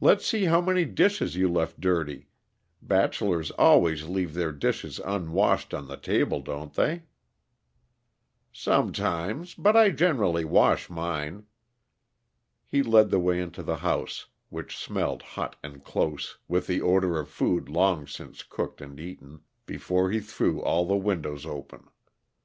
"Let's 0.00 0.26
see 0.26 0.46
how 0.46 0.60
many 0.60 0.84
dishes 0.84 1.36
you 1.36 1.48
left 1.48 1.78
dirty; 1.80 2.26
bachelors 2.82 3.52
always 3.52 4.06
leave 4.08 4.34
their 4.34 4.50
dishes 4.50 4.98
unwashed 5.04 5.72
on 5.72 5.86
the 5.86 5.96
table, 5.96 6.40
don't 6.40 6.74
they?" 6.74 7.04
"Sometimes 8.52 9.54
but 9.54 9.76
I 9.76 9.90
generally 9.92 10.44
wash 10.44 10.90
mine." 10.90 11.46
He 12.66 12.82
led 12.82 13.10
the 13.10 13.20
way 13.20 13.38
into 13.38 13.62
the 13.62 13.76
house, 13.76 14.26
which 14.48 14.76
smelled 14.76 15.22
hot 15.22 15.54
and 15.62 15.84
close, 15.84 16.38
with 16.48 16.66
the 16.66 16.82
odor 16.82 17.16
of 17.16 17.28
food 17.28 17.68
long 17.68 18.08
since 18.08 18.42
cooked 18.42 18.80
and 18.80 18.98
eaten, 18.98 19.42
before 19.64 20.10
he 20.10 20.18
threw 20.18 20.60
all 20.60 20.86
the 20.86 20.96
windows 20.96 21.46
open. 21.46 21.88